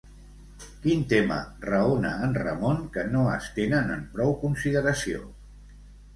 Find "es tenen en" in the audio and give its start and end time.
3.35-4.03